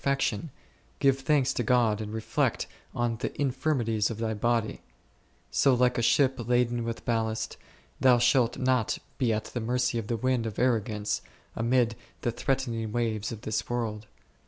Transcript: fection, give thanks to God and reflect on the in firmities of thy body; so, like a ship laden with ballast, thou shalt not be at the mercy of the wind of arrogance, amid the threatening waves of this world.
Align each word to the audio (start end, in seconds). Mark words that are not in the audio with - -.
fection, 0.01 0.49
give 0.97 1.19
thanks 1.19 1.53
to 1.53 1.61
God 1.61 2.01
and 2.01 2.11
reflect 2.11 2.65
on 2.95 3.17
the 3.17 3.31
in 3.39 3.51
firmities 3.51 4.09
of 4.09 4.17
thy 4.17 4.33
body; 4.33 4.81
so, 5.51 5.75
like 5.75 5.95
a 5.99 6.01
ship 6.01 6.37
laden 6.47 6.83
with 6.83 7.05
ballast, 7.05 7.55
thou 7.99 8.17
shalt 8.17 8.57
not 8.57 8.97
be 9.19 9.31
at 9.31 9.43
the 9.53 9.61
mercy 9.61 9.99
of 9.99 10.07
the 10.07 10.17
wind 10.17 10.47
of 10.47 10.57
arrogance, 10.57 11.21
amid 11.55 11.95
the 12.21 12.31
threatening 12.31 12.91
waves 12.91 13.31
of 13.31 13.41
this 13.41 13.69
world. 13.69 14.07